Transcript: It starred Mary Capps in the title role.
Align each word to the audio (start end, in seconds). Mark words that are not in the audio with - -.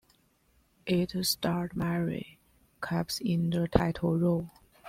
It 0.87 1.11
starred 1.27 1.75
Mary 1.75 2.39
Capps 2.81 3.19
in 3.19 3.51
the 3.51 3.67
title 3.67 4.17
role. 4.17 4.49